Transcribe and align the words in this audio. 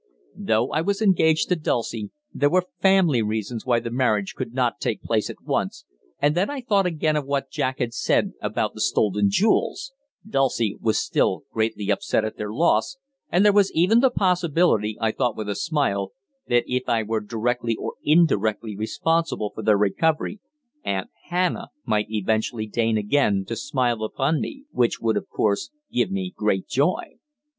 Though 0.39 0.71
I 0.71 0.81
was 0.81 0.99
engaged 0.99 1.47
to 1.49 1.55
Dulcie, 1.55 2.09
there 2.33 2.49
were 2.49 2.65
family 2.81 3.21
reasons 3.21 3.67
why 3.67 3.79
the 3.79 3.91
marriage 3.91 4.33
could 4.33 4.51
not 4.51 4.79
take 4.79 5.03
place 5.03 5.29
at 5.29 5.43
once, 5.43 5.85
and 6.19 6.33
then 6.33 6.49
I 6.49 6.61
thought 6.61 6.87
again 6.87 7.15
of 7.15 7.27
what 7.27 7.51
Jack 7.51 7.77
had 7.77 7.89
just 7.89 8.01
said 8.01 8.31
about 8.41 8.73
the 8.73 8.81
stolen 8.81 9.29
jewels 9.29 9.93
Dulcie 10.27 10.75
was 10.81 10.97
still 10.97 11.43
greatly 11.53 11.91
upset 11.91 12.25
at 12.25 12.35
their 12.35 12.51
loss, 12.51 12.97
and 13.31 13.45
there 13.45 13.53
was 13.53 13.71
even 13.73 13.99
the 13.99 14.09
possibility, 14.09 14.97
I 14.99 15.11
thought 15.11 15.37
with 15.37 15.47
a 15.49 15.53
smile, 15.55 16.13
that 16.47 16.63
if 16.65 16.89
I 16.89 17.03
were 17.03 17.21
directly 17.21 17.75
or 17.75 17.93
indirectly 18.03 18.75
responsible 18.75 19.51
for 19.53 19.61
their 19.61 19.77
recovery 19.77 20.39
Aunt 20.83 21.11
Hannah 21.27 21.67
might 21.85 22.07
eventually 22.09 22.65
deign 22.65 22.97
again 22.97 23.45
to 23.45 23.55
smile 23.55 24.03
upon 24.03 24.41
me 24.41 24.65
which 24.71 24.99
would, 24.99 25.15
of 25.15 25.29
course, 25.29 25.69
give 25.91 26.09
me 26.09 26.33
great 26.35 26.67
joy! 26.67 27.19